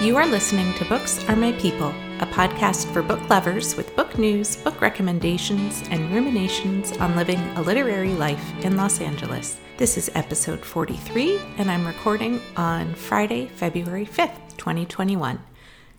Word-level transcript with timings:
You 0.00 0.16
are 0.16 0.28
listening 0.28 0.72
to 0.74 0.84
Books 0.84 1.28
Are 1.28 1.34
My 1.34 1.50
People, 1.50 1.88
a 2.20 2.26
podcast 2.26 2.86
for 2.92 3.02
book 3.02 3.28
lovers 3.28 3.74
with 3.74 3.96
book 3.96 4.16
news, 4.16 4.54
book 4.54 4.80
recommendations, 4.80 5.82
and 5.90 6.14
ruminations 6.14 6.92
on 6.98 7.16
living 7.16 7.40
a 7.56 7.62
literary 7.62 8.14
life 8.14 8.64
in 8.64 8.76
Los 8.76 9.00
Angeles. 9.00 9.58
This 9.76 9.98
is 9.98 10.08
episode 10.14 10.64
43, 10.64 11.40
and 11.56 11.68
I'm 11.68 11.84
recording 11.84 12.40
on 12.56 12.94
Friday, 12.94 13.48
February 13.48 14.06
5th, 14.06 14.56
2021. 14.56 15.40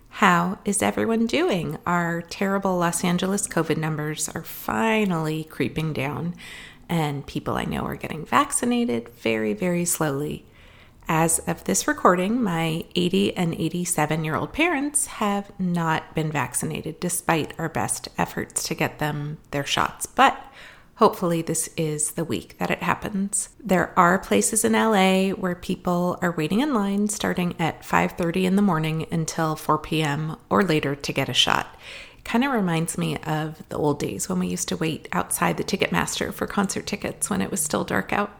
How 0.08 0.58
is 0.64 0.80
everyone 0.80 1.26
doing? 1.26 1.76
Our 1.84 2.22
terrible 2.22 2.78
Los 2.78 3.04
Angeles 3.04 3.46
COVID 3.46 3.76
numbers 3.76 4.30
are 4.30 4.42
finally 4.42 5.44
creeping 5.44 5.92
down, 5.92 6.34
and 6.88 7.26
people 7.26 7.58
I 7.58 7.66
know 7.66 7.82
are 7.82 7.96
getting 7.96 8.24
vaccinated 8.24 9.10
very, 9.10 9.52
very 9.52 9.84
slowly. 9.84 10.46
As 11.08 11.40
of 11.40 11.64
this 11.64 11.88
recording, 11.88 12.42
my 12.42 12.84
80 12.94 13.36
and 13.36 13.54
87 13.54 14.24
year 14.24 14.36
old 14.36 14.52
parents 14.52 15.06
have 15.06 15.50
not 15.58 16.14
been 16.14 16.30
vaccinated 16.30 17.00
despite 17.00 17.52
our 17.58 17.68
best 17.68 18.08
efforts 18.16 18.62
to 18.64 18.74
get 18.74 18.98
them 18.98 19.38
their 19.50 19.66
shots. 19.66 20.06
But 20.06 20.40
hopefully 20.96 21.42
this 21.42 21.70
is 21.76 22.12
the 22.12 22.24
week 22.24 22.56
that 22.58 22.70
it 22.70 22.82
happens. 22.82 23.48
There 23.58 23.92
are 23.98 24.18
places 24.18 24.64
in 24.64 24.72
LA 24.72 25.30
where 25.30 25.54
people 25.54 26.18
are 26.22 26.32
waiting 26.32 26.60
in 26.60 26.74
line 26.74 27.08
starting 27.08 27.54
at 27.58 27.82
5:30 27.82 28.44
in 28.44 28.56
the 28.56 28.62
morning 28.62 29.06
until 29.10 29.56
4 29.56 29.78
p.m. 29.78 30.36
or 30.48 30.62
later 30.62 30.94
to 30.94 31.12
get 31.12 31.28
a 31.28 31.34
shot. 31.34 31.74
Kind 32.22 32.44
of 32.44 32.52
reminds 32.52 32.98
me 32.98 33.16
of 33.18 33.66
the 33.70 33.78
old 33.78 33.98
days 33.98 34.28
when 34.28 34.38
we 34.38 34.46
used 34.46 34.68
to 34.68 34.76
wait 34.76 35.08
outside 35.10 35.56
the 35.56 35.64
Ticketmaster 35.64 36.32
for 36.32 36.46
concert 36.46 36.86
tickets 36.86 37.30
when 37.30 37.40
it 37.40 37.50
was 37.50 37.60
still 37.62 37.82
dark 37.82 38.12
out. 38.12 38.30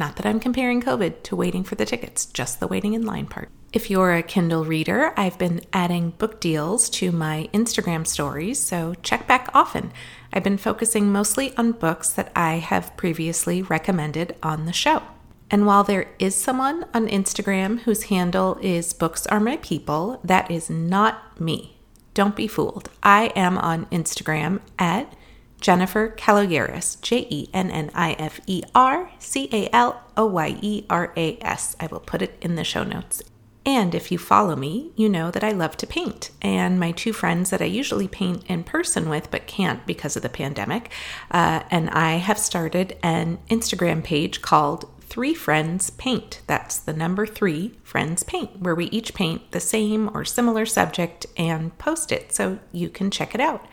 Not 0.00 0.16
that 0.16 0.24
I'm 0.24 0.40
comparing 0.40 0.80
COVID 0.80 1.24
to 1.24 1.36
waiting 1.36 1.62
for 1.62 1.74
the 1.74 1.84
tickets, 1.84 2.24
just 2.24 2.58
the 2.58 2.66
waiting 2.66 2.94
in 2.94 3.04
line 3.04 3.26
part. 3.26 3.50
If 3.70 3.90
you're 3.90 4.14
a 4.14 4.22
Kindle 4.22 4.64
reader, 4.64 5.12
I've 5.14 5.36
been 5.36 5.60
adding 5.74 6.12
book 6.16 6.40
deals 6.40 6.88
to 6.88 7.12
my 7.12 7.50
Instagram 7.52 8.06
stories, 8.06 8.58
so 8.58 8.94
check 9.02 9.26
back 9.26 9.50
often. 9.52 9.92
I've 10.32 10.42
been 10.42 10.56
focusing 10.56 11.12
mostly 11.12 11.54
on 11.58 11.72
books 11.72 12.14
that 12.14 12.32
I 12.34 12.54
have 12.54 12.96
previously 12.96 13.60
recommended 13.60 14.36
on 14.42 14.64
the 14.64 14.72
show. 14.72 15.02
And 15.50 15.66
while 15.66 15.84
there 15.84 16.08
is 16.18 16.34
someone 16.34 16.86
on 16.94 17.06
Instagram 17.06 17.80
whose 17.80 18.04
handle 18.04 18.58
is 18.62 18.94
Books 18.94 19.26
Are 19.26 19.38
My 19.38 19.58
People, 19.58 20.18
that 20.24 20.50
is 20.50 20.70
not 20.70 21.38
me. 21.38 21.76
Don't 22.14 22.34
be 22.34 22.48
fooled. 22.48 22.88
I 23.02 23.34
am 23.36 23.58
on 23.58 23.84
Instagram 23.92 24.60
at 24.78 25.14
Jennifer 25.60 26.10
Caloyeras, 26.10 27.00
J 27.02 27.26
E 27.28 27.48
N 27.52 27.70
N 27.70 27.90
I 27.94 28.12
F 28.12 28.40
E 28.46 28.62
R 28.74 29.10
C 29.18 29.48
A 29.52 29.68
L 29.74 30.02
O 30.16 30.26
Y 30.26 30.58
E 30.60 30.84
R 30.88 31.12
A 31.16 31.38
S. 31.40 31.76
I 31.78 31.86
will 31.86 32.00
put 32.00 32.22
it 32.22 32.36
in 32.40 32.54
the 32.54 32.64
show 32.64 32.84
notes. 32.84 33.22
And 33.66 33.94
if 33.94 34.10
you 34.10 34.16
follow 34.16 34.56
me, 34.56 34.90
you 34.96 35.08
know 35.08 35.30
that 35.30 35.44
I 35.44 35.50
love 35.50 35.76
to 35.78 35.86
paint. 35.86 36.30
And 36.40 36.80
my 36.80 36.92
two 36.92 37.12
friends 37.12 37.50
that 37.50 37.60
I 37.60 37.66
usually 37.66 38.08
paint 38.08 38.42
in 38.46 38.64
person 38.64 39.10
with, 39.10 39.30
but 39.30 39.46
can't 39.46 39.86
because 39.86 40.16
of 40.16 40.22
the 40.22 40.30
pandemic, 40.30 40.90
uh, 41.30 41.62
and 41.70 41.90
I 41.90 42.12
have 42.12 42.38
started 42.38 42.96
an 43.02 43.38
Instagram 43.50 44.02
page 44.02 44.40
called 44.40 44.88
Three 45.02 45.34
Friends 45.34 45.90
Paint. 45.90 46.40
That's 46.46 46.78
the 46.78 46.94
number 46.94 47.26
three 47.26 47.74
Friends 47.82 48.22
Paint, 48.22 48.60
where 48.60 48.74
we 48.74 48.86
each 48.86 49.12
paint 49.12 49.50
the 49.50 49.60
same 49.60 50.08
or 50.14 50.24
similar 50.24 50.64
subject 50.64 51.26
and 51.36 51.76
post 51.76 52.12
it 52.12 52.32
so 52.32 52.60
you 52.72 52.88
can 52.88 53.10
check 53.10 53.34
it 53.34 53.40
out. 53.40 53.66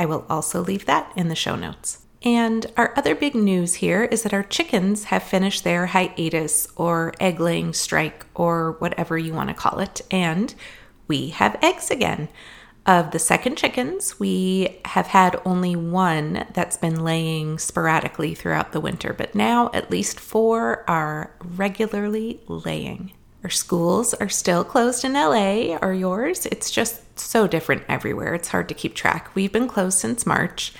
I 0.00 0.06
will 0.06 0.24
also 0.30 0.62
leave 0.62 0.86
that 0.86 1.12
in 1.14 1.28
the 1.28 1.34
show 1.34 1.56
notes. 1.56 2.06
And 2.22 2.64
our 2.78 2.94
other 2.96 3.14
big 3.14 3.34
news 3.34 3.74
here 3.74 4.04
is 4.04 4.22
that 4.22 4.32
our 4.32 4.42
chickens 4.42 5.04
have 5.04 5.22
finished 5.22 5.62
their 5.62 5.88
hiatus 5.88 6.66
or 6.74 7.12
egg 7.20 7.38
laying 7.38 7.74
strike 7.74 8.24
or 8.34 8.76
whatever 8.78 9.18
you 9.18 9.34
want 9.34 9.50
to 9.50 9.54
call 9.54 9.78
it, 9.78 10.00
and 10.10 10.54
we 11.06 11.28
have 11.28 11.62
eggs 11.62 11.90
again. 11.90 12.30
Of 12.86 13.10
the 13.10 13.18
second 13.18 13.58
chickens, 13.58 14.18
we 14.18 14.80
have 14.86 15.08
had 15.08 15.38
only 15.44 15.76
one 15.76 16.46
that's 16.54 16.78
been 16.78 17.04
laying 17.04 17.58
sporadically 17.58 18.34
throughout 18.34 18.72
the 18.72 18.80
winter, 18.80 19.12
but 19.12 19.34
now 19.34 19.70
at 19.74 19.90
least 19.90 20.18
four 20.18 20.82
are 20.88 21.30
regularly 21.42 22.40
laying. 22.48 23.12
Our 23.42 23.50
schools 23.50 24.12
are 24.14 24.28
still 24.28 24.64
closed 24.64 25.04
in 25.04 25.14
LA. 25.14 25.76
Are 25.80 25.94
yours? 25.94 26.44
It's 26.46 26.70
just 26.70 27.18
so 27.18 27.46
different 27.46 27.84
everywhere. 27.88 28.34
It's 28.34 28.48
hard 28.48 28.68
to 28.68 28.74
keep 28.74 28.94
track. 28.94 29.34
We've 29.34 29.52
been 29.52 29.68
closed 29.68 29.98
since 29.98 30.26
March, 30.26 30.74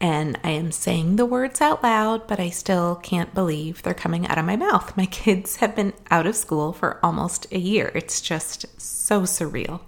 and 0.00 0.36
I 0.42 0.50
am 0.50 0.72
saying 0.72 1.16
the 1.16 1.26
words 1.26 1.60
out 1.60 1.84
loud, 1.84 2.26
but 2.26 2.40
I 2.40 2.50
still 2.50 2.96
can't 2.96 3.32
believe 3.32 3.82
they're 3.82 3.94
coming 3.94 4.26
out 4.26 4.38
of 4.38 4.44
my 4.44 4.56
mouth. 4.56 4.96
My 4.96 5.06
kids 5.22 5.56
have 5.56 5.76
been 5.76 5.92
out 6.10 6.26
of 6.26 6.34
school 6.34 6.72
for 6.72 6.98
almost 7.00 7.46
a 7.52 7.58
year. 7.58 7.92
It's 7.94 8.20
just 8.20 8.80
so 8.80 9.22
surreal. 9.22 9.80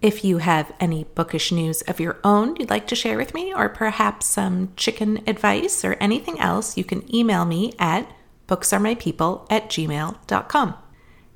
If 0.00 0.24
you 0.24 0.38
have 0.38 0.72
any 0.80 1.04
bookish 1.04 1.52
news 1.52 1.82
of 1.82 1.98
your 1.98 2.18
own 2.22 2.54
you'd 2.56 2.70
like 2.70 2.86
to 2.86 2.94
share 2.94 3.18
with 3.18 3.34
me, 3.34 3.52
or 3.52 3.68
perhaps 3.68 4.24
some 4.24 4.72
chicken 4.76 5.22
advice 5.26 5.84
or 5.84 5.94
anything 5.94 6.40
else, 6.40 6.78
you 6.78 6.84
can 6.84 7.14
email 7.14 7.44
me 7.44 7.74
at 7.78 8.10
booksaremypeople 8.46 9.46
at 9.50 9.68
gmail.com. 9.68 10.74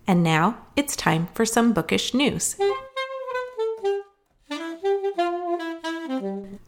And 0.06 0.22
now 0.22 0.58
it's 0.76 0.96
time 0.96 1.28
for 1.34 1.44
some 1.44 1.72
bookish 1.72 2.14
news. 2.14 2.56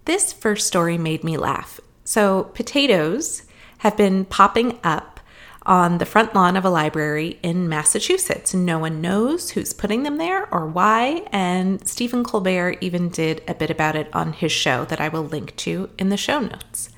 This 0.05 0.33
first 0.33 0.67
story 0.67 0.99
made 0.99 1.25
me 1.25 1.37
laugh. 1.37 1.81
So, 2.05 2.45
potatoes 2.55 3.43
have 3.79 3.97
been 3.97 4.25
popping 4.25 4.79
up 4.85 5.21
on 5.67 5.99
the 5.99 6.07
front 6.07 6.35
lawn 6.35 6.57
of 6.57 6.65
a 6.65 6.71
library 6.71 7.39
in 7.43 7.69
Massachusetts. 7.69 8.53
No 8.55 8.79
one 8.79 9.01
knows 9.01 9.51
who's 9.51 9.73
putting 9.73 10.03
them 10.03 10.19
there 10.19 10.53
or 10.53 10.67
why, 10.67 11.27
and 11.33 11.87
Stephen 11.89 12.23
Colbert 12.23 12.77
even 12.81 13.09
did 13.09 13.43
a 13.49 13.55
bit 13.55 13.71
about 13.71 13.97
it 13.97 14.15
on 14.15 14.35
his 14.35 14.53
show 14.53 14.85
that 14.87 15.01
I 15.01 15.09
will 15.09 15.25
link 15.25 15.57
to 15.57 15.91
in 15.99 16.11
the 16.11 16.17
show 16.17 16.41
notes. 16.41 16.91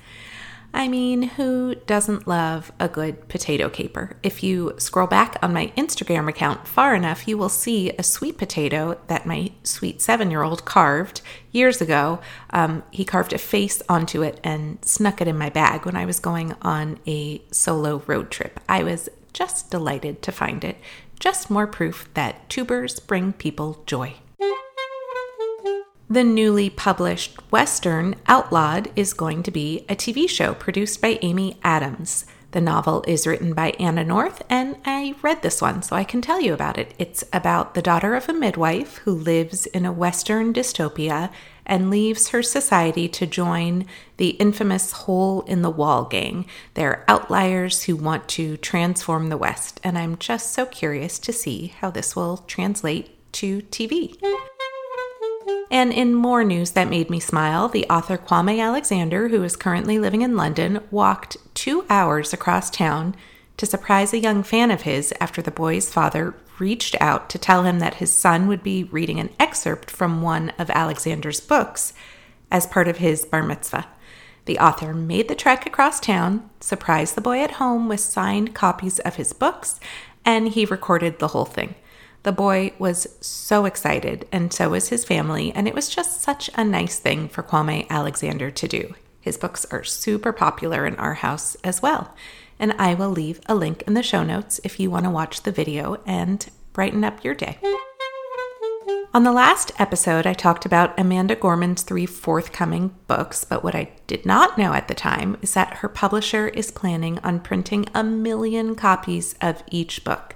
I 0.77 0.87
mean, 0.87 1.23
who 1.23 1.73
doesn't 1.73 2.27
love 2.27 2.71
a 2.79 2.87
good 2.87 3.27
potato 3.29 3.67
caper? 3.67 4.15
If 4.21 4.43
you 4.43 4.75
scroll 4.77 5.07
back 5.07 5.35
on 5.41 5.51
my 5.51 5.73
Instagram 5.75 6.29
account 6.29 6.67
far 6.67 6.93
enough, 6.93 7.27
you 7.27 7.35
will 7.35 7.49
see 7.49 7.89
a 7.89 8.03
sweet 8.03 8.37
potato 8.37 8.99
that 9.07 9.25
my 9.25 9.53
sweet 9.63 10.03
seven 10.03 10.29
year 10.29 10.43
old 10.43 10.65
carved 10.65 11.21
years 11.51 11.81
ago. 11.81 12.19
Um, 12.51 12.83
he 12.91 13.05
carved 13.05 13.33
a 13.33 13.39
face 13.39 13.81
onto 13.89 14.21
it 14.21 14.39
and 14.43 14.77
snuck 14.85 15.19
it 15.19 15.27
in 15.27 15.35
my 15.35 15.49
bag 15.49 15.83
when 15.83 15.95
I 15.95 16.05
was 16.05 16.19
going 16.19 16.53
on 16.61 16.99
a 17.07 17.41
solo 17.49 18.03
road 18.05 18.29
trip. 18.29 18.59
I 18.69 18.83
was 18.83 19.09
just 19.33 19.71
delighted 19.71 20.21
to 20.21 20.31
find 20.31 20.63
it. 20.63 20.77
Just 21.19 21.49
more 21.49 21.65
proof 21.65 22.07
that 22.13 22.47
tubers 22.49 22.99
bring 22.99 23.33
people 23.33 23.81
joy. 23.87 24.13
The 26.09 26.23
newly 26.23 26.69
published 26.69 27.37
Western 27.51 28.15
Outlawed 28.27 28.89
is 28.95 29.11
going 29.11 29.43
to 29.43 29.51
be 29.51 29.85
a 29.89 29.95
TV 29.95 30.29
show 30.29 30.53
produced 30.53 31.01
by 31.01 31.19
Amy 31.21 31.59
Adams. 31.65 32.25
The 32.51 32.61
novel 32.61 33.03
is 33.05 33.27
written 33.27 33.53
by 33.53 33.71
Anna 33.77 34.05
North, 34.05 34.41
and 34.49 34.77
I 34.85 35.15
read 35.21 35.41
this 35.41 35.61
one, 35.61 35.81
so 35.81 35.97
I 35.97 36.05
can 36.05 36.21
tell 36.21 36.39
you 36.39 36.53
about 36.53 36.77
it. 36.77 36.93
It's 36.97 37.25
about 37.33 37.73
the 37.73 37.81
daughter 37.81 38.15
of 38.15 38.29
a 38.29 38.33
midwife 38.33 38.99
who 38.99 39.11
lives 39.11 39.65
in 39.65 39.85
a 39.85 39.91
Western 39.91 40.53
dystopia 40.53 41.29
and 41.65 41.89
leaves 41.89 42.29
her 42.29 42.41
society 42.41 43.09
to 43.09 43.27
join 43.27 43.85
the 44.15 44.29
infamous 44.29 44.93
Hole 44.93 45.41
in 45.41 45.61
the 45.61 45.69
Wall 45.69 46.05
gang. 46.05 46.45
They're 46.75 47.03
outliers 47.09 47.83
who 47.83 47.97
want 47.97 48.29
to 48.29 48.55
transform 48.55 49.27
the 49.27 49.35
West, 49.35 49.81
and 49.83 49.97
I'm 49.97 50.17
just 50.17 50.53
so 50.53 50.65
curious 50.65 51.19
to 51.19 51.33
see 51.33 51.73
how 51.81 51.91
this 51.91 52.15
will 52.15 52.37
translate 52.37 53.09
to 53.33 53.61
TV. 53.63 54.15
And 55.69 55.93
in 55.93 56.13
more 56.13 56.43
news 56.43 56.71
that 56.71 56.89
made 56.89 57.09
me 57.09 57.19
smile, 57.19 57.67
the 57.67 57.85
author 57.89 58.17
Kwame 58.17 58.61
Alexander, 58.61 59.27
who 59.27 59.43
is 59.43 59.55
currently 59.55 59.99
living 59.99 60.21
in 60.21 60.37
London, 60.37 60.79
walked 60.91 61.37
two 61.53 61.85
hours 61.89 62.33
across 62.33 62.69
town 62.69 63.15
to 63.57 63.65
surprise 63.65 64.13
a 64.13 64.19
young 64.19 64.43
fan 64.43 64.71
of 64.71 64.83
his 64.83 65.13
after 65.19 65.41
the 65.41 65.51
boy's 65.51 65.91
father 65.91 66.35
reached 66.59 66.95
out 66.99 67.29
to 67.29 67.37
tell 67.37 67.63
him 67.63 67.79
that 67.79 67.95
his 67.95 68.11
son 68.11 68.47
would 68.47 68.63
be 68.63 68.85
reading 68.85 69.19
an 69.19 69.29
excerpt 69.39 69.91
from 69.91 70.21
one 70.21 70.51
of 70.57 70.69
Alexander's 70.69 71.39
books 71.39 71.93
as 72.49 72.65
part 72.65 72.87
of 72.87 72.97
his 72.97 73.25
bar 73.25 73.43
mitzvah. 73.43 73.87
The 74.45 74.59
author 74.59 74.93
made 74.93 75.27
the 75.27 75.35
trek 75.35 75.65
across 75.65 75.99
town, 75.99 76.49
surprised 76.61 77.15
the 77.15 77.21
boy 77.21 77.41
at 77.41 77.51
home 77.51 77.89
with 77.89 77.99
signed 77.99 78.55
copies 78.55 78.99
of 78.99 79.15
his 79.15 79.33
books, 79.33 79.79
and 80.23 80.47
he 80.49 80.65
recorded 80.65 81.19
the 81.19 81.29
whole 81.29 81.45
thing. 81.45 81.75
The 82.27 82.33
boy 82.33 82.73
was 82.77 83.07
so 83.21 83.63
excited, 83.63 84.27
and 84.33 84.51
so 84.51 84.71
was 84.71 84.89
his 84.89 85.05
family, 85.05 85.53
and 85.53 85.65
it 85.65 85.73
was 85.73 85.87
just 85.87 86.19
such 86.19 86.49
a 86.55 86.63
nice 86.65 86.99
thing 86.99 87.29
for 87.29 87.41
Kwame 87.41 87.87
Alexander 87.89 88.51
to 88.51 88.67
do. 88.67 88.95
His 89.21 89.37
books 89.37 89.65
are 89.71 89.85
super 89.85 90.33
popular 90.33 90.85
in 90.85 90.97
our 90.97 91.13
house 91.13 91.55
as 91.63 91.81
well, 91.81 92.13
and 92.59 92.73
I 92.73 92.95
will 92.95 93.11
leave 93.11 93.39
a 93.45 93.55
link 93.55 93.81
in 93.83 93.93
the 93.93 94.03
show 94.03 94.25
notes 94.25 94.59
if 94.65 94.77
you 94.77 94.91
want 94.91 95.05
to 95.05 95.09
watch 95.09 95.43
the 95.43 95.53
video 95.53 96.01
and 96.05 96.45
brighten 96.73 97.05
up 97.05 97.23
your 97.23 97.33
day. 97.33 97.59
On 99.13 99.23
the 99.23 99.31
last 99.31 99.71
episode, 99.79 100.27
I 100.27 100.33
talked 100.33 100.65
about 100.65 100.99
Amanda 100.99 101.33
Gorman's 101.33 101.83
three 101.83 102.05
forthcoming 102.05 102.93
books, 103.07 103.45
but 103.45 103.63
what 103.63 103.73
I 103.73 103.91
did 104.05 104.25
not 104.25 104.57
know 104.57 104.73
at 104.73 104.89
the 104.89 104.95
time 104.95 105.37
is 105.41 105.53
that 105.53 105.75
her 105.75 105.87
publisher 105.87 106.49
is 106.49 106.71
planning 106.71 107.19
on 107.19 107.39
printing 107.39 107.85
a 107.93 108.03
million 108.03 108.75
copies 108.75 109.33
of 109.39 109.63
each 109.71 110.03
book. 110.03 110.35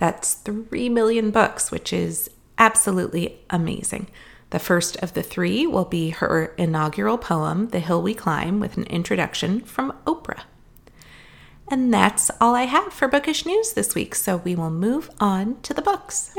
That's 0.00 0.32
3 0.32 0.88
million 0.88 1.30
books, 1.30 1.70
which 1.70 1.92
is 1.92 2.30
absolutely 2.56 3.38
amazing. 3.50 4.08
The 4.48 4.58
first 4.58 4.96
of 4.96 5.12
the 5.12 5.22
three 5.22 5.66
will 5.66 5.84
be 5.84 6.08
her 6.08 6.54
inaugural 6.56 7.18
poem, 7.18 7.68
The 7.68 7.80
Hill 7.80 8.00
We 8.00 8.14
Climb, 8.14 8.60
with 8.60 8.78
an 8.78 8.84
introduction 8.84 9.60
from 9.60 9.92
Oprah. 10.06 10.44
And 11.70 11.92
that's 11.92 12.30
all 12.40 12.54
I 12.54 12.62
have 12.62 12.94
for 12.94 13.08
bookish 13.08 13.44
news 13.44 13.74
this 13.74 13.94
week, 13.94 14.14
so 14.14 14.38
we 14.38 14.56
will 14.56 14.70
move 14.70 15.10
on 15.20 15.60
to 15.64 15.74
the 15.74 15.82
books. 15.82 16.34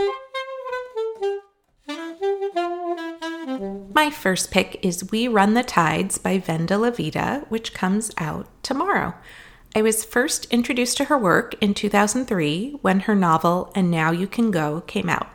My 3.94 4.10
first 4.10 4.50
pick 4.50 4.84
is 4.84 5.12
We 5.12 5.28
Run 5.28 5.54
the 5.54 5.62
Tides 5.62 6.18
by 6.18 6.40
Vendela 6.40 6.98
Vida, 6.98 7.46
which 7.50 7.76
comes 7.76 8.12
out 8.18 8.48
tomorrow. 8.64 9.14
I 9.74 9.82
was 9.82 10.04
first 10.04 10.48
introduced 10.52 10.98
to 10.98 11.06
her 11.06 11.18
work 11.18 11.56
in 11.62 11.74
2003 11.74 12.80
when 12.82 13.02
her 13.02 13.16
novel 13.16 13.72
And 13.74 13.90
Now 13.90 14.12
You 14.12 14.28
Can 14.28 14.52
Go 14.52 14.82
came 14.82 15.08
out. 15.08 15.30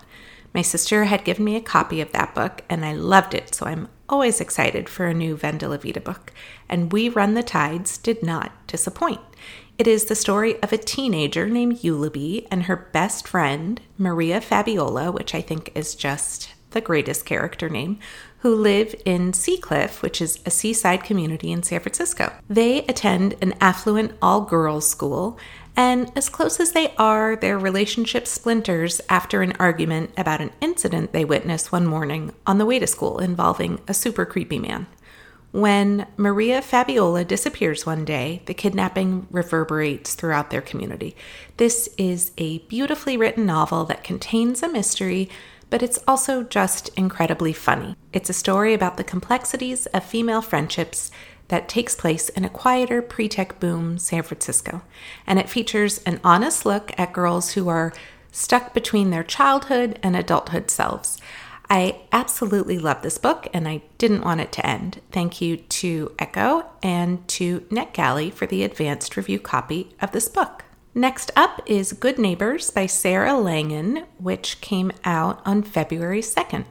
My 0.52 0.60
sister 0.60 1.04
had 1.04 1.24
given 1.24 1.46
me 1.46 1.56
a 1.56 1.62
copy 1.62 2.02
of 2.02 2.12
that 2.12 2.34
book 2.34 2.62
and 2.68 2.84
I 2.84 2.92
loved 2.92 3.32
it, 3.32 3.54
so 3.54 3.64
I'm 3.64 3.88
always 4.10 4.38
excited 4.38 4.90
for 4.90 5.06
a 5.06 5.14
new 5.14 5.38
Vendela 5.38 5.80
Vida 5.80 6.02
book. 6.02 6.34
And 6.68 6.92
We 6.92 7.08
Run 7.08 7.32
the 7.32 7.42
Tides 7.42 7.96
did 7.96 8.22
not 8.22 8.52
disappoint. 8.66 9.20
It 9.78 9.86
is 9.86 10.04
the 10.04 10.14
story 10.14 10.62
of 10.62 10.70
a 10.70 10.78
teenager 10.78 11.48
named 11.48 11.78
Eulabee 11.78 12.46
and 12.50 12.64
her 12.64 12.76
best 12.76 13.26
friend, 13.26 13.80
Maria 13.96 14.42
Fabiola, 14.42 15.12
which 15.12 15.34
I 15.34 15.40
think 15.40 15.72
is 15.74 15.94
just 15.94 16.52
the 16.72 16.82
greatest 16.82 17.24
character 17.24 17.70
name, 17.70 17.98
who 18.46 18.54
live 18.54 18.94
in 19.04 19.32
Sea 19.32 19.56
Cliff, 19.56 20.02
which 20.02 20.22
is 20.22 20.38
a 20.46 20.52
seaside 20.52 21.02
community 21.02 21.50
in 21.50 21.64
San 21.64 21.80
Francisco. 21.80 22.32
They 22.48 22.84
attend 22.84 23.34
an 23.42 23.54
affluent 23.60 24.12
all 24.22 24.42
girls 24.42 24.88
school, 24.88 25.36
and 25.74 26.12
as 26.14 26.28
close 26.28 26.60
as 26.60 26.70
they 26.70 26.94
are, 26.96 27.34
their 27.34 27.58
relationship 27.58 28.24
splinters 28.28 29.00
after 29.08 29.42
an 29.42 29.54
argument 29.58 30.12
about 30.16 30.40
an 30.40 30.52
incident 30.60 31.12
they 31.12 31.24
witnessed 31.24 31.72
one 31.72 31.88
morning 31.88 32.32
on 32.46 32.58
the 32.58 32.66
way 32.66 32.78
to 32.78 32.86
school 32.86 33.18
involving 33.18 33.80
a 33.88 33.92
super 33.92 34.24
creepy 34.24 34.60
man. 34.60 34.86
When 35.50 36.06
Maria 36.16 36.62
Fabiola 36.62 37.24
disappears 37.24 37.84
one 37.84 38.04
day, 38.04 38.42
the 38.46 38.54
kidnapping 38.54 39.26
reverberates 39.32 40.14
throughout 40.14 40.50
their 40.50 40.62
community. 40.62 41.16
This 41.56 41.88
is 41.98 42.30
a 42.38 42.58
beautifully 42.58 43.16
written 43.16 43.44
novel 43.44 43.86
that 43.86 44.04
contains 44.04 44.62
a 44.62 44.68
mystery, 44.68 45.30
but 45.70 45.82
it's 45.82 45.98
also 46.06 46.42
just 46.42 46.88
incredibly 46.96 47.52
funny. 47.52 47.96
It's 48.12 48.30
a 48.30 48.34
story 48.34 48.74
about 48.74 48.96
the 48.96 49.04
complexities 49.04 49.86
of 49.86 50.04
female 50.04 50.42
friendships 50.42 51.10
that 51.48 51.68
takes 51.68 51.94
place 51.94 52.28
in 52.30 52.44
a 52.44 52.50
quieter 52.50 53.02
pre 53.02 53.28
tech 53.28 53.60
boom 53.60 53.98
San 53.98 54.22
Francisco. 54.22 54.82
And 55.26 55.38
it 55.38 55.48
features 55.48 55.98
an 55.98 56.20
honest 56.24 56.66
look 56.66 56.92
at 56.98 57.12
girls 57.12 57.52
who 57.52 57.68
are 57.68 57.92
stuck 58.32 58.74
between 58.74 59.10
their 59.10 59.24
childhood 59.24 59.98
and 60.02 60.14
adulthood 60.16 60.70
selves. 60.70 61.18
I 61.68 62.02
absolutely 62.12 62.78
love 62.78 63.02
this 63.02 63.18
book 63.18 63.48
and 63.52 63.66
I 63.66 63.82
didn't 63.98 64.24
want 64.24 64.40
it 64.40 64.52
to 64.52 64.66
end. 64.66 65.00
Thank 65.10 65.40
you 65.40 65.56
to 65.56 66.12
Ecco 66.18 66.66
and 66.82 67.26
to 67.28 67.60
NetGalley 67.62 68.32
for 68.32 68.46
the 68.46 68.62
advanced 68.62 69.16
review 69.16 69.40
copy 69.40 69.94
of 70.00 70.12
this 70.12 70.28
book. 70.28 70.65
Next 70.96 71.30
up 71.36 71.60
is 71.66 71.92
Good 71.92 72.18
Neighbors 72.18 72.70
by 72.70 72.86
Sarah 72.86 73.38
Langan, 73.38 74.06
which 74.16 74.62
came 74.62 74.90
out 75.04 75.42
on 75.44 75.62
February 75.62 76.22
2nd. 76.22 76.64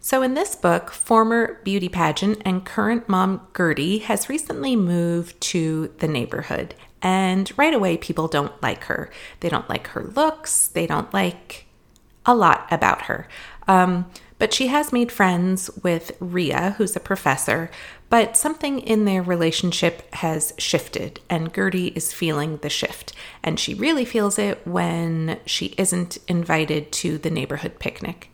So, 0.00 0.22
in 0.22 0.32
this 0.32 0.56
book, 0.56 0.90
former 0.90 1.60
beauty 1.62 1.90
pageant 1.90 2.40
and 2.46 2.64
current 2.64 3.06
mom 3.06 3.46
Gertie 3.54 3.98
has 3.98 4.30
recently 4.30 4.76
moved 4.76 5.38
to 5.42 5.92
the 5.98 6.08
neighborhood. 6.08 6.74
And 7.02 7.52
right 7.58 7.74
away, 7.74 7.98
people 7.98 8.28
don't 8.28 8.62
like 8.62 8.84
her. 8.84 9.10
They 9.40 9.50
don't 9.50 9.68
like 9.68 9.88
her 9.88 10.04
looks, 10.04 10.68
they 10.68 10.86
don't 10.86 11.12
like 11.12 11.66
a 12.24 12.34
lot 12.34 12.66
about 12.70 13.02
her. 13.02 13.28
Um, 13.68 14.10
but 14.44 14.52
she 14.52 14.66
has 14.66 14.92
made 14.92 15.10
friends 15.10 15.70
with 15.82 16.12
Rhea, 16.20 16.74
who's 16.76 16.94
a 16.94 17.00
professor, 17.00 17.70
but 18.10 18.36
something 18.36 18.78
in 18.78 19.06
their 19.06 19.22
relationship 19.22 20.02
has 20.16 20.52
shifted, 20.58 21.18
and 21.30 21.50
Gertie 21.54 21.94
is 21.96 22.12
feeling 22.12 22.58
the 22.58 22.68
shift. 22.68 23.14
And 23.42 23.58
she 23.58 23.72
really 23.72 24.04
feels 24.04 24.38
it 24.38 24.60
when 24.66 25.40
she 25.46 25.74
isn't 25.78 26.18
invited 26.28 26.92
to 26.92 27.16
the 27.16 27.30
neighborhood 27.30 27.78
picnic. 27.78 28.30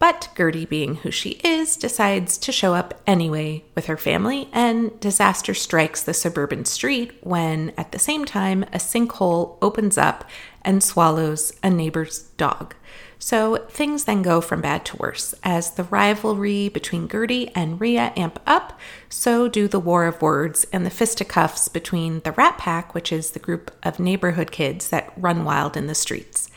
But 0.00 0.30
Gertie, 0.36 0.66
being 0.66 0.96
who 0.96 1.12
she 1.12 1.38
is, 1.44 1.76
decides 1.76 2.38
to 2.38 2.50
show 2.50 2.74
up 2.74 3.00
anyway 3.06 3.62
with 3.76 3.86
her 3.86 3.96
family, 3.96 4.48
and 4.52 4.98
disaster 4.98 5.54
strikes 5.54 6.02
the 6.02 6.12
suburban 6.12 6.64
street 6.64 7.12
when, 7.20 7.72
at 7.78 7.92
the 7.92 8.00
same 8.00 8.24
time, 8.24 8.64
a 8.72 8.78
sinkhole 8.78 9.58
opens 9.62 9.96
up 9.96 10.28
and 10.62 10.82
swallows 10.82 11.52
a 11.62 11.70
neighbor's 11.70 12.24
dog. 12.36 12.74
So 13.18 13.56
things 13.70 14.04
then 14.04 14.22
go 14.22 14.40
from 14.40 14.60
bad 14.60 14.84
to 14.86 14.96
worse. 14.96 15.34
As 15.42 15.70
the 15.72 15.84
rivalry 15.84 16.68
between 16.68 17.08
Gertie 17.08 17.50
and 17.54 17.80
Rhea 17.80 18.12
amp 18.16 18.38
up, 18.46 18.78
so 19.08 19.48
do 19.48 19.68
the 19.68 19.80
war 19.80 20.06
of 20.06 20.22
words 20.22 20.66
and 20.72 20.84
the 20.84 20.90
fisticuffs 20.90 21.68
between 21.68 22.20
the 22.20 22.32
Rat 22.32 22.58
Pack, 22.58 22.94
which 22.94 23.12
is 23.12 23.30
the 23.30 23.38
group 23.38 23.70
of 23.82 23.98
neighborhood 23.98 24.50
kids 24.52 24.88
that 24.90 25.12
run 25.16 25.44
wild 25.44 25.76
in 25.76 25.86
the 25.86 25.94
streets. 25.94 26.50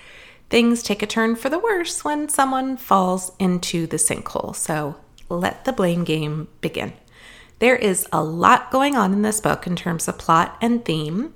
Things 0.49 0.83
take 0.83 1.03
a 1.03 1.07
turn 1.07 1.35
for 1.35 1.49
the 1.49 1.59
worse 1.59 2.03
when 2.03 2.27
someone 2.27 2.75
falls 2.75 3.31
into 3.39 3.85
the 3.87 3.97
sinkhole, 3.97 4.55
so 4.55 4.95
let 5.29 5.65
the 5.65 5.73
blame 5.73 6.03
game 6.03 6.47
begin. 6.59 6.93
There 7.59 7.75
is 7.75 8.07
a 8.11 8.23
lot 8.23 8.71
going 8.71 8.95
on 8.95 9.13
in 9.13 9.21
this 9.21 9.41
book 9.41 9.67
in 9.67 9.75
terms 9.75 10.07
of 10.07 10.17
plot 10.17 10.57
and 10.61 10.83
theme. 10.83 11.33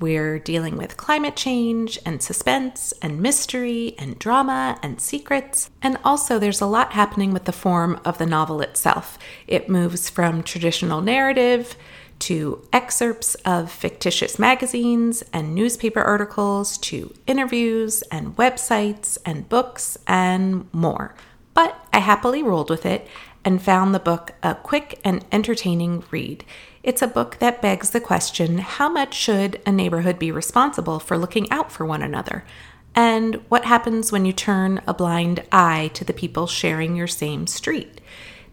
We're 0.00 0.38
dealing 0.38 0.76
with 0.76 0.96
climate 0.96 1.34
change 1.34 1.98
and 2.06 2.22
suspense 2.22 2.92
and 3.02 3.20
mystery 3.20 3.96
and 3.98 4.16
drama 4.18 4.78
and 4.80 5.00
secrets. 5.00 5.70
And 5.82 5.98
also, 6.04 6.38
there's 6.38 6.60
a 6.60 6.66
lot 6.66 6.92
happening 6.92 7.32
with 7.32 7.46
the 7.46 7.52
form 7.52 8.00
of 8.04 8.18
the 8.18 8.26
novel 8.26 8.60
itself. 8.60 9.18
It 9.48 9.68
moves 9.68 10.08
from 10.08 10.44
traditional 10.44 11.00
narrative 11.00 11.76
to 12.20 12.66
excerpts 12.72 13.34
of 13.44 13.70
fictitious 13.70 14.38
magazines 14.38 15.22
and 15.32 15.54
newspaper 15.54 16.00
articles 16.00 16.78
to 16.78 17.12
interviews 17.26 18.02
and 18.02 18.36
websites 18.36 19.18
and 19.24 19.48
books 19.48 19.98
and 20.06 20.72
more. 20.72 21.14
But 21.54 21.86
I 21.92 21.98
happily 21.98 22.42
rolled 22.42 22.70
with 22.70 22.86
it 22.86 23.08
and 23.44 23.62
found 23.62 23.94
the 23.94 24.00
book 24.00 24.34
a 24.42 24.54
quick 24.54 25.00
and 25.04 25.24
entertaining 25.32 26.04
read. 26.10 26.44
It's 26.88 27.02
a 27.02 27.06
book 27.06 27.36
that 27.40 27.60
begs 27.60 27.90
the 27.90 28.00
question 28.00 28.56
how 28.56 28.88
much 28.88 29.12
should 29.12 29.60
a 29.66 29.70
neighborhood 29.70 30.18
be 30.18 30.32
responsible 30.32 30.98
for 30.98 31.18
looking 31.18 31.46
out 31.52 31.70
for 31.70 31.84
one 31.84 32.00
another? 32.00 32.46
And 32.94 33.34
what 33.50 33.66
happens 33.66 34.10
when 34.10 34.24
you 34.24 34.32
turn 34.32 34.80
a 34.86 34.94
blind 34.94 35.44
eye 35.52 35.90
to 35.92 36.02
the 36.02 36.14
people 36.14 36.46
sharing 36.46 36.96
your 36.96 37.06
same 37.06 37.46
street? 37.46 38.00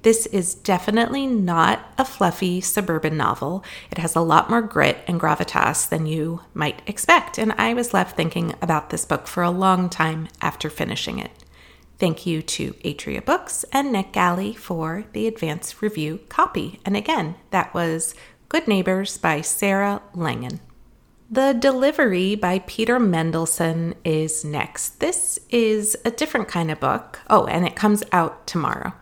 This 0.01 0.25
is 0.25 0.53
definitely 0.53 1.27
not 1.27 1.89
a 1.97 2.03
fluffy 2.03 2.59
suburban 2.59 3.15
novel. 3.15 3.63
It 3.89 3.99
has 3.99 4.17
a 4.17 4.21
lot 4.21 4.49
more 4.49 4.61
grit 4.61 4.97
and 5.07 5.17
gravitas 5.17 5.87
than 5.87 6.05
you 6.05 6.41
might 6.53 6.81
expect, 6.85 7.37
and 7.37 7.53
I 7.53 7.73
was 7.73 7.93
left 7.93 8.17
thinking 8.17 8.53
about 8.61 8.89
this 8.89 9.05
book 9.05 9.27
for 9.27 9.43
a 9.43 9.49
long 9.49 9.87
time 9.87 10.27
after 10.41 10.69
finishing 10.69 11.19
it. 11.19 11.31
Thank 11.97 12.25
you 12.25 12.41
to 12.41 12.73
Atria 12.83 13.23
Books 13.23 13.63
and 13.71 13.95
NetGalley 13.95 14.55
for 14.55 15.05
the 15.13 15.27
advance 15.27 15.81
review 15.81 16.19
copy. 16.27 16.79
And 16.85 16.97
again, 16.97 17.35
that 17.51 17.73
was 17.73 18.15
Good 18.49 18.67
Neighbors 18.67 19.17
by 19.17 19.41
Sarah 19.41 20.01
Langan. 20.13 20.59
The 21.31 21.53
Delivery 21.53 22.35
by 22.35 22.59
Peter 22.59 22.99
Mendelsund 22.99 23.95
is 24.03 24.43
next. 24.43 24.99
This 24.99 25.39
is 25.49 25.97
a 26.05 26.11
different 26.11 26.47
kind 26.49 26.69
of 26.69 26.79
book. 26.79 27.21
Oh, 27.29 27.45
and 27.45 27.65
it 27.65 27.75
comes 27.75 28.03
out 28.11 28.45
tomorrow. 28.45 28.93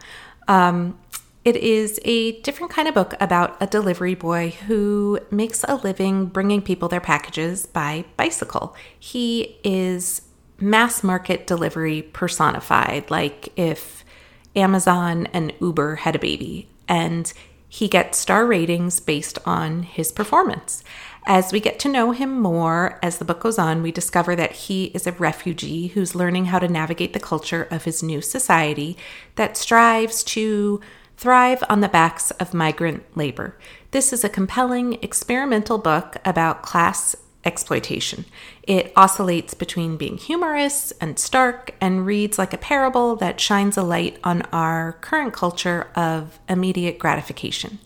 Um, 0.47 0.99
it 1.43 1.57
is 1.57 1.99
a 2.05 2.39
different 2.41 2.71
kind 2.71 2.87
of 2.87 2.93
book 2.93 3.15
about 3.19 3.61
a 3.61 3.67
delivery 3.67 4.15
boy 4.15 4.51
who 4.67 5.19
makes 5.31 5.65
a 5.67 5.75
living 5.75 6.27
bringing 6.27 6.61
people 6.61 6.87
their 6.87 7.01
packages 7.01 7.65
by 7.65 8.05
bicycle. 8.15 8.75
He 8.97 9.57
is 9.63 10.21
mass 10.63 11.03
market 11.03 11.45
delivery 11.45 12.01
personified, 12.01 13.11
like 13.11 13.49
if 13.57 14.03
Amazon 14.55 15.27
and 15.33 15.53
Uber 15.59 15.97
had 15.97 16.15
a 16.15 16.19
baby, 16.19 16.67
and 16.87 17.31
he 17.67 17.87
gets 17.87 18.19
star 18.19 18.45
ratings 18.45 18.99
based 18.99 19.39
on 19.45 19.83
his 19.83 20.11
performance. 20.11 20.83
As 21.25 21.51
we 21.51 21.59
get 21.59 21.79
to 21.79 21.89
know 21.89 22.11
him 22.11 22.39
more 22.39 22.99
as 23.01 23.17
the 23.17 23.25
book 23.25 23.39
goes 23.39 23.57
on, 23.57 23.81
we 23.81 23.91
discover 23.91 24.35
that 24.35 24.51
he 24.51 24.85
is 24.93 25.07
a 25.07 25.13
refugee 25.13 25.87
who's 25.87 26.13
learning 26.13 26.45
how 26.45 26.59
to 26.59 26.67
navigate 26.67 27.13
the 27.13 27.19
culture 27.19 27.67
of 27.71 27.85
his 27.85 28.03
new 28.03 28.21
society 28.21 28.95
that 29.35 29.57
strives 29.57 30.23
to 30.25 30.81
thrive 31.17 31.63
on 31.69 31.81
the 31.81 31.89
backs 31.89 32.31
of 32.31 32.53
migrant 32.53 33.03
labor. 33.15 33.57
This 33.91 34.11
is 34.11 34.23
a 34.23 34.29
compelling 34.29 35.01
experimental 35.01 35.77
book 35.77 36.17
about 36.25 36.61
class 36.61 37.15
exploitation. 37.45 38.25
It 38.63 38.93
oscillates 38.95 39.53
between 39.53 39.97
being 39.97 40.17
humorous 40.17 40.91
and 41.01 41.19
stark 41.19 41.75
and 41.81 42.05
reads 42.05 42.37
like 42.37 42.53
a 42.53 42.57
parable 42.57 43.15
that 43.17 43.39
shines 43.39 43.77
a 43.77 43.83
light 43.83 44.17
on 44.23 44.43
our 44.53 44.93
current 45.01 45.33
culture 45.33 45.89
of 45.95 46.39
immediate 46.47 46.99
gratification. 46.99 47.79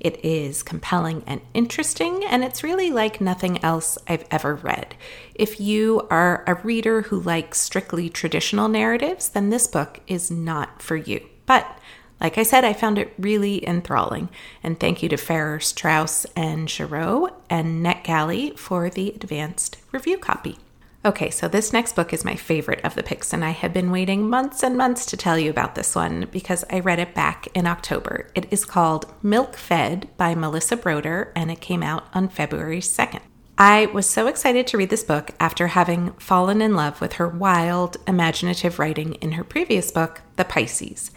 It 0.00 0.22
is 0.24 0.62
compelling 0.62 1.22
and 1.26 1.40
interesting, 1.54 2.24
and 2.24 2.44
it's 2.44 2.62
really 2.62 2.90
like 2.90 3.20
nothing 3.20 3.62
else 3.64 3.96
I've 4.06 4.26
ever 4.30 4.54
read. 4.56 4.96
If 5.34 5.60
you 5.60 6.06
are 6.10 6.44
a 6.46 6.56
reader 6.56 7.02
who 7.02 7.20
likes 7.20 7.60
strictly 7.60 8.10
traditional 8.10 8.68
narratives, 8.68 9.28
then 9.30 9.50
this 9.50 9.66
book 9.66 10.00
is 10.06 10.30
not 10.30 10.82
for 10.82 10.96
you. 10.96 11.24
But 11.46 11.78
like 12.20 12.38
I 12.38 12.42
said, 12.42 12.64
I 12.64 12.72
found 12.72 12.98
it 12.98 13.12
really 13.18 13.66
enthralling. 13.66 14.28
And 14.62 14.78
thank 14.78 15.02
you 15.02 15.08
to 15.10 15.16
Farrar, 15.16 15.60
Straus, 15.60 16.26
and 16.36 16.70
Giroux 16.70 17.28
and 17.50 17.84
NetGalley 17.84 18.58
for 18.58 18.88
the 18.88 19.10
advanced 19.10 19.76
review 19.92 20.18
copy. 20.18 20.58
Okay, 21.06 21.28
so 21.28 21.48
this 21.48 21.70
next 21.70 21.94
book 21.94 22.14
is 22.14 22.24
my 22.24 22.34
favorite 22.34 22.82
of 22.82 22.94
the 22.94 23.02
picks, 23.02 23.34
and 23.34 23.44
I 23.44 23.50
have 23.50 23.74
been 23.74 23.90
waiting 23.90 24.26
months 24.26 24.62
and 24.62 24.74
months 24.74 25.04
to 25.06 25.18
tell 25.18 25.38
you 25.38 25.50
about 25.50 25.74
this 25.74 25.94
one 25.94 26.28
because 26.32 26.64
I 26.70 26.80
read 26.80 26.98
it 26.98 27.14
back 27.14 27.46
in 27.52 27.66
October. 27.66 28.30
It 28.34 28.50
is 28.50 28.64
called 28.64 29.12
Milk 29.22 29.54
Fed 29.54 30.08
by 30.16 30.34
Melissa 30.34 30.78
Broder, 30.78 31.30
and 31.36 31.50
it 31.50 31.60
came 31.60 31.82
out 31.82 32.04
on 32.14 32.30
February 32.30 32.80
2nd. 32.80 33.20
I 33.58 33.86
was 33.86 34.06
so 34.06 34.26
excited 34.28 34.66
to 34.68 34.78
read 34.78 34.88
this 34.88 35.04
book 35.04 35.32
after 35.38 35.66
having 35.66 36.12
fallen 36.12 36.62
in 36.62 36.74
love 36.74 37.02
with 37.02 37.14
her 37.14 37.28
wild, 37.28 37.98
imaginative 38.06 38.78
writing 38.78 39.14
in 39.16 39.32
her 39.32 39.44
previous 39.44 39.90
book, 39.90 40.22
The 40.36 40.44
Pisces. 40.46 41.10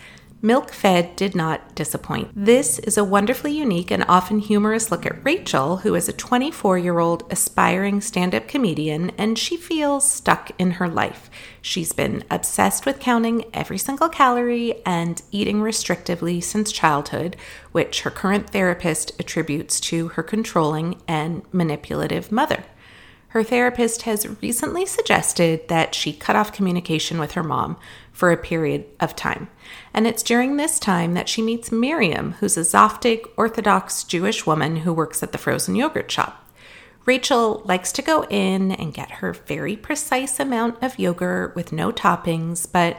Milk 0.47 0.71
Fed 0.71 1.17
did 1.17 1.35
not 1.35 1.75
disappoint. 1.75 2.31
This 2.33 2.79
is 2.79 2.97
a 2.97 3.03
wonderfully 3.03 3.51
unique 3.51 3.91
and 3.91 4.05
often 4.07 4.39
humorous 4.39 4.89
look 4.89 5.05
at 5.05 5.25
Rachel, 5.25 5.75
who 5.75 5.93
is 5.93 6.07
a 6.07 6.13
24 6.13 6.77
year 6.77 6.99
old 6.99 7.29
aspiring 7.29 7.99
stand 7.99 8.33
up 8.33 8.47
comedian, 8.47 9.09
and 9.17 9.37
she 9.37 9.57
feels 9.57 10.09
stuck 10.09 10.51
in 10.57 10.71
her 10.79 10.87
life. 10.87 11.29
She's 11.61 11.91
been 11.91 12.23
obsessed 12.31 12.85
with 12.85 13.01
counting 13.01 13.43
every 13.53 13.77
single 13.77 14.07
calorie 14.07 14.81
and 14.85 15.21
eating 15.31 15.59
restrictively 15.59 16.41
since 16.41 16.71
childhood, 16.71 17.35
which 17.73 18.03
her 18.03 18.09
current 18.09 18.49
therapist 18.49 19.11
attributes 19.19 19.81
to 19.81 20.07
her 20.07 20.23
controlling 20.23 21.01
and 21.09 21.41
manipulative 21.51 22.31
mother. 22.31 22.63
Her 23.29 23.43
therapist 23.43 24.03
has 24.03 24.41
recently 24.41 24.85
suggested 24.85 25.67
that 25.67 25.93
she 25.93 26.13
cut 26.13 26.35
off 26.35 26.53
communication 26.53 27.19
with 27.19 27.33
her 27.33 27.43
mom 27.43 27.77
for 28.13 28.31
a 28.31 28.37
period 28.37 28.85
of 28.99 29.15
time. 29.15 29.49
And 29.93 30.07
it's 30.07 30.23
during 30.23 30.55
this 30.55 30.79
time 30.79 31.13
that 31.13 31.27
she 31.27 31.41
meets 31.41 31.71
Miriam, 31.71 32.33
who's 32.33 32.57
a 32.57 32.61
Zoftig 32.61 33.25
Orthodox 33.35 34.03
Jewish 34.03 34.45
woman 34.45 34.77
who 34.77 34.93
works 34.93 35.21
at 35.21 35.33
the 35.33 35.37
frozen 35.37 35.75
yogurt 35.75 36.09
shop. 36.09 36.43
Rachel 37.05 37.61
likes 37.65 37.91
to 37.93 38.01
go 38.01 38.25
in 38.29 38.71
and 38.71 38.93
get 38.93 39.11
her 39.11 39.33
very 39.33 39.75
precise 39.77 40.39
amount 40.39 40.81
of 40.81 40.99
yogurt 40.99 41.55
with 41.55 41.71
no 41.71 41.91
toppings, 41.91 42.67
but 42.69 42.97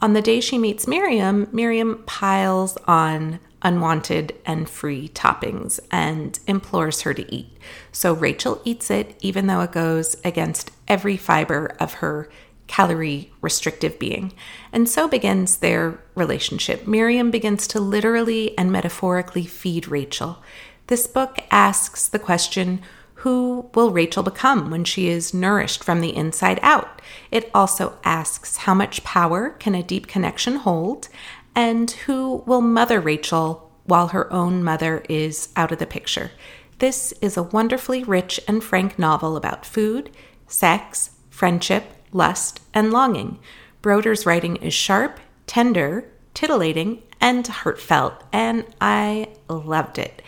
on 0.00 0.12
the 0.12 0.22
day 0.22 0.40
she 0.40 0.58
meets 0.58 0.86
Miriam, 0.86 1.48
Miriam 1.50 2.02
piles 2.06 2.76
on 2.86 3.40
unwanted 3.62 4.34
and 4.46 4.68
free 4.68 5.08
toppings 5.08 5.80
and 5.90 6.38
implores 6.46 7.02
her 7.02 7.14
to 7.14 7.34
eat. 7.34 7.50
So 7.92 8.12
Rachel 8.12 8.60
eats 8.64 8.90
it, 8.90 9.16
even 9.20 9.46
though 9.46 9.60
it 9.62 9.72
goes 9.72 10.16
against 10.24 10.70
every 10.86 11.16
fiber 11.16 11.76
of 11.80 11.94
her 11.94 12.28
calorie 12.66 13.32
restrictive 13.40 13.98
being. 13.98 14.32
And 14.72 14.88
so 14.88 15.08
begins 15.08 15.56
their 15.56 15.98
relationship. 16.14 16.86
Miriam 16.86 17.30
begins 17.30 17.66
to 17.68 17.80
literally 17.80 18.56
and 18.56 18.70
metaphorically 18.70 19.46
feed 19.46 19.88
Rachel. 19.88 20.42
This 20.86 21.06
book 21.06 21.38
asks 21.50 22.06
the 22.06 22.18
question 22.18 22.80
who 23.22 23.68
will 23.74 23.90
Rachel 23.90 24.22
become 24.22 24.70
when 24.70 24.84
she 24.84 25.08
is 25.08 25.34
nourished 25.34 25.82
from 25.82 26.00
the 26.00 26.14
inside 26.14 26.60
out? 26.62 27.02
It 27.32 27.50
also 27.52 27.98
asks 28.04 28.58
how 28.58 28.74
much 28.74 29.02
power 29.02 29.50
can 29.58 29.74
a 29.74 29.82
deep 29.82 30.06
connection 30.06 30.54
hold? 30.54 31.08
And 31.54 31.90
who 31.90 32.42
will 32.46 32.60
mother 32.60 33.00
Rachel 33.00 33.72
while 33.84 34.08
her 34.08 34.32
own 34.32 34.62
mother 34.62 35.04
is 35.08 35.48
out 35.56 35.72
of 35.72 35.78
the 35.78 35.86
picture? 35.86 36.30
This 36.78 37.12
is 37.20 37.36
a 37.36 37.42
wonderfully 37.42 38.04
rich 38.04 38.40
and 38.46 38.62
frank 38.62 38.98
novel 38.98 39.36
about 39.36 39.66
food, 39.66 40.10
sex, 40.46 41.10
friendship, 41.30 41.84
lust, 42.12 42.60
and 42.72 42.92
longing. 42.92 43.38
Broder's 43.82 44.26
writing 44.26 44.56
is 44.56 44.74
sharp, 44.74 45.18
tender, 45.46 46.08
titillating, 46.34 47.02
and 47.20 47.46
heartfelt, 47.46 48.22
and 48.32 48.64
I 48.80 49.28
loved 49.48 49.98
it. 49.98 50.22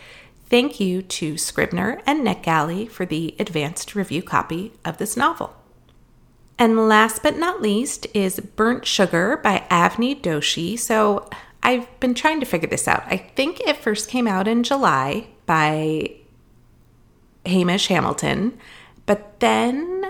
Thank 0.47 0.81
you 0.81 1.03
to 1.03 1.39
Scribner 1.39 2.00
and 2.07 2.27
NetGalley 2.27 2.91
for 2.91 3.07
the 3.07 3.37
advanced 3.39 3.95
review 3.95 4.23
copy 4.23 4.73
of 4.85 4.99
this 4.99 5.17
novel. 5.17 5.55
And 6.61 6.87
last 6.90 7.23
but 7.23 7.38
not 7.38 7.62
least 7.62 8.07
is 8.12 8.38
Burnt 8.38 8.87
Sugar 8.87 9.38
by 9.43 9.64
Avni 9.71 10.21
Doshi. 10.21 10.79
So 10.79 11.26
I've 11.62 11.88
been 12.00 12.12
trying 12.12 12.38
to 12.40 12.47
figure 12.47 12.69
this 12.69 12.87
out. 12.87 13.02
I 13.07 13.17
think 13.17 13.61
it 13.61 13.79
first 13.79 14.11
came 14.11 14.29
out 14.29 14.47
in 14.47 14.62
July 14.62 15.29
by 15.47 16.11
Hamish 17.47 17.87
Hamilton, 17.87 18.59
but 19.07 19.40
then 19.40 20.05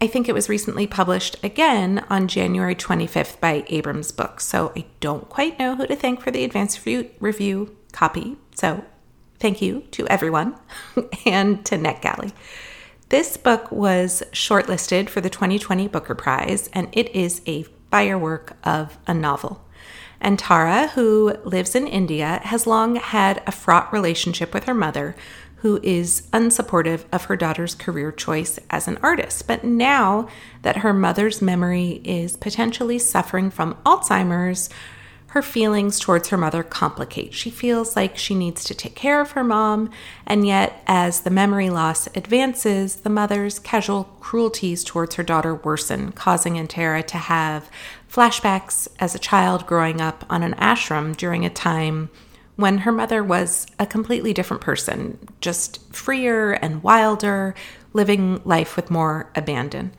I 0.00 0.06
think 0.06 0.28
it 0.28 0.32
was 0.32 0.48
recently 0.48 0.86
published 0.86 1.42
again 1.42 2.04
on 2.08 2.28
January 2.28 2.76
25th 2.76 3.40
by 3.40 3.64
Abrams 3.66 4.12
Books. 4.12 4.46
So 4.46 4.72
I 4.76 4.86
don't 5.00 5.28
quite 5.28 5.58
know 5.58 5.74
who 5.74 5.88
to 5.88 5.96
thank 5.96 6.20
for 6.20 6.30
the 6.30 6.44
advanced 6.44 6.86
review 6.86 7.76
copy. 7.90 8.36
So 8.54 8.84
thank 9.40 9.60
you 9.60 9.80
to 9.90 10.06
everyone 10.06 10.54
and 11.26 11.66
to 11.66 11.76
NetGalley. 11.76 12.32
This 13.08 13.36
book 13.36 13.70
was 13.70 14.24
shortlisted 14.32 15.08
for 15.08 15.20
the 15.20 15.30
2020 15.30 15.86
Booker 15.86 16.16
Prize, 16.16 16.68
and 16.72 16.88
it 16.90 17.14
is 17.14 17.40
a 17.46 17.62
firework 17.88 18.56
of 18.64 18.98
a 19.06 19.14
novel. 19.14 19.64
Antara, 20.20 20.88
who 20.90 21.36
lives 21.44 21.76
in 21.76 21.86
India, 21.86 22.40
has 22.42 22.66
long 22.66 22.96
had 22.96 23.44
a 23.46 23.52
fraught 23.52 23.92
relationship 23.92 24.52
with 24.52 24.64
her 24.64 24.74
mother, 24.74 25.14
who 25.58 25.78
is 25.84 26.22
unsupportive 26.32 27.04
of 27.12 27.26
her 27.26 27.36
daughter's 27.36 27.76
career 27.76 28.10
choice 28.10 28.58
as 28.70 28.88
an 28.88 28.98
artist. 29.04 29.46
But 29.46 29.62
now 29.62 30.28
that 30.62 30.78
her 30.78 30.92
mother's 30.92 31.40
memory 31.40 32.00
is 32.02 32.36
potentially 32.36 32.98
suffering 32.98 33.50
from 33.52 33.74
Alzheimer's, 33.86 34.68
her 35.36 35.42
feelings 35.42 36.00
towards 36.00 36.30
her 36.30 36.38
mother 36.38 36.62
complicate. 36.62 37.34
She 37.34 37.50
feels 37.50 37.94
like 37.94 38.16
she 38.16 38.34
needs 38.34 38.64
to 38.64 38.74
take 38.74 38.94
care 38.94 39.20
of 39.20 39.32
her 39.32 39.44
mom, 39.44 39.90
and 40.26 40.46
yet, 40.46 40.82
as 40.86 41.20
the 41.20 41.30
memory 41.30 41.68
loss 41.68 42.06
advances, 42.16 42.96
the 42.96 43.10
mother's 43.10 43.58
casual 43.58 44.04
cruelties 44.18 44.82
towards 44.82 45.16
her 45.16 45.22
daughter 45.22 45.54
worsen, 45.54 46.12
causing 46.12 46.54
Antara 46.54 47.06
to 47.08 47.18
have 47.18 47.68
flashbacks 48.10 48.88
as 48.98 49.14
a 49.14 49.18
child 49.18 49.66
growing 49.66 50.00
up 50.00 50.24
on 50.30 50.42
an 50.42 50.54
ashram 50.54 51.14
during 51.14 51.44
a 51.44 51.50
time 51.50 52.08
when 52.54 52.78
her 52.78 52.92
mother 52.92 53.22
was 53.22 53.66
a 53.78 53.84
completely 53.84 54.32
different 54.32 54.62
person, 54.62 55.18
just 55.42 55.82
freer 55.94 56.52
and 56.52 56.82
wilder, 56.82 57.54
living 57.92 58.40
life 58.46 58.74
with 58.74 58.90
more 58.90 59.30
abandon. 59.36 59.92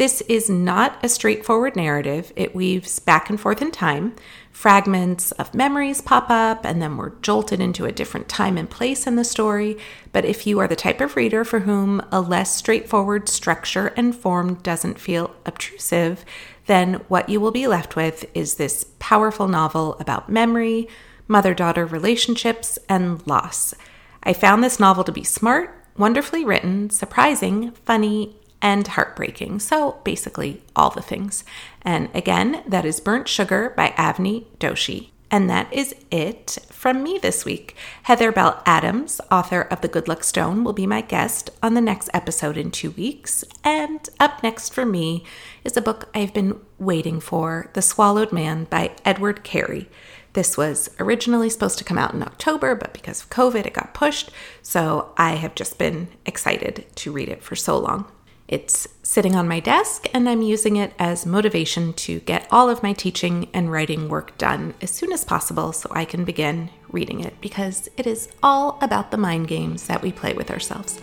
This 0.00 0.22
is 0.22 0.48
not 0.48 0.98
a 1.04 1.10
straightforward 1.10 1.76
narrative. 1.76 2.32
It 2.34 2.54
weaves 2.54 3.00
back 3.00 3.28
and 3.28 3.38
forth 3.38 3.60
in 3.60 3.70
time. 3.70 4.16
Fragments 4.50 5.30
of 5.32 5.52
memories 5.52 6.00
pop 6.00 6.30
up, 6.30 6.64
and 6.64 6.80
then 6.80 6.96
we're 6.96 7.18
jolted 7.20 7.60
into 7.60 7.84
a 7.84 7.92
different 7.92 8.26
time 8.26 8.56
and 8.56 8.70
place 8.70 9.06
in 9.06 9.16
the 9.16 9.24
story. 9.24 9.76
But 10.10 10.24
if 10.24 10.46
you 10.46 10.58
are 10.58 10.66
the 10.66 10.74
type 10.74 11.02
of 11.02 11.16
reader 11.16 11.44
for 11.44 11.60
whom 11.60 12.00
a 12.10 12.22
less 12.22 12.56
straightforward 12.56 13.28
structure 13.28 13.88
and 13.88 14.16
form 14.16 14.54
doesn't 14.54 14.98
feel 14.98 15.34
obtrusive, 15.44 16.24
then 16.64 16.94
what 17.08 17.28
you 17.28 17.38
will 17.38 17.50
be 17.50 17.66
left 17.66 17.94
with 17.94 18.24
is 18.32 18.54
this 18.54 18.86
powerful 19.00 19.48
novel 19.48 19.98
about 20.00 20.30
memory, 20.30 20.88
mother 21.28 21.52
daughter 21.52 21.84
relationships, 21.84 22.78
and 22.88 23.26
loss. 23.26 23.74
I 24.22 24.32
found 24.32 24.64
this 24.64 24.80
novel 24.80 25.04
to 25.04 25.12
be 25.12 25.24
smart, 25.24 25.76
wonderfully 25.98 26.42
written, 26.42 26.88
surprising, 26.88 27.72
funny, 27.72 28.39
and 28.62 28.86
heartbreaking. 28.86 29.60
So 29.60 29.98
basically, 30.04 30.62
all 30.76 30.90
the 30.90 31.02
things. 31.02 31.44
And 31.82 32.08
again, 32.14 32.62
that 32.66 32.84
is 32.84 33.00
Burnt 33.00 33.28
Sugar 33.28 33.72
by 33.76 33.90
Avni 33.96 34.44
Doshi. 34.58 35.10
And 35.30 35.48
that 35.48 35.72
is 35.72 35.94
it 36.10 36.58
from 36.70 37.04
me 37.04 37.18
this 37.18 37.44
week. 37.44 37.76
Heather 38.02 38.32
Bell 38.32 38.60
Adams, 38.66 39.20
author 39.30 39.62
of 39.62 39.80
The 39.80 39.86
Good 39.86 40.08
Luck 40.08 40.24
Stone, 40.24 40.64
will 40.64 40.72
be 40.72 40.88
my 40.88 41.02
guest 41.02 41.50
on 41.62 41.74
the 41.74 41.80
next 41.80 42.10
episode 42.12 42.56
in 42.56 42.72
two 42.72 42.90
weeks. 42.90 43.44
And 43.62 44.08
up 44.18 44.42
next 44.42 44.74
for 44.74 44.84
me 44.84 45.24
is 45.62 45.76
a 45.76 45.82
book 45.82 46.08
I've 46.14 46.34
been 46.34 46.60
waiting 46.78 47.20
for 47.20 47.70
The 47.74 47.82
Swallowed 47.82 48.32
Man 48.32 48.64
by 48.64 48.96
Edward 49.04 49.44
Carey. 49.44 49.88
This 50.32 50.56
was 50.56 50.90
originally 50.98 51.50
supposed 51.50 51.78
to 51.78 51.84
come 51.84 51.98
out 51.98 52.14
in 52.14 52.22
October, 52.22 52.74
but 52.74 52.92
because 52.92 53.22
of 53.22 53.30
COVID, 53.30 53.66
it 53.66 53.74
got 53.74 53.94
pushed. 53.94 54.30
So 54.62 55.12
I 55.16 55.34
have 55.36 55.54
just 55.54 55.78
been 55.78 56.08
excited 56.26 56.86
to 56.96 57.12
read 57.12 57.28
it 57.28 57.42
for 57.42 57.54
so 57.54 57.78
long. 57.78 58.10
It's 58.50 58.88
sitting 59.04 59.36
on 59.36 59.46
my 59.46 59.60
desk, 59.60 60.08
and 60.12 60.28
I'm 60.28 60.42
using 60.42 60.74
it 60.74 60.92
as 60.98 61.24
motivation 61.24 61.92
to 61.92 62.18
get 62.18 62.48
all 62.50 62.68
of 62.68 62.82
my 62.82 62.92
teaching 62.92 63.48
and 63.54 63.70
writing 63.70 64.08
work 64.08 64.36
done 64.38 64.74
as 64.82 64.90
soon 64.90 65.12
as 65.12 65.24
possible 65.24 65.72
so 65.72 65.88
I 65.92 66.04
can 66.04 66.24
begin 66.24 66.68
reading 66.90 67.20
it 67.20 67.40
because 67.40 67.88
it 67.96 68.08
is 68.08 68.28
all 68.42 68.76
about 68.82 69.12
the 69.12 69.16
mind 69.16 69.46
games 69.46 69.86
that 69.86 70.02
we 70.02 70.10
play 70.10 70.32
with 70.32 70.50
ourselves. 70.50 71.00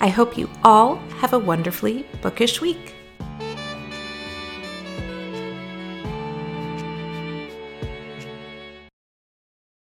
I 0.00 0.06
hope 0.06 0.38
you 0.38 0.48
all 0.62 0.98
have 1.18 1.32
a 1.32 1.38
wonderfully 1.40 2.06
bookish 2.22 2.60
week. 2.60 2.94